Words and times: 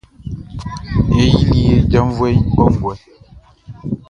Ye 1.15 1.23
yili 1.35 1.59
ye 1.67 1.77
jaʼnvuɛʼm 1.91 2.39
kɔnguɛ. 2.55 2.95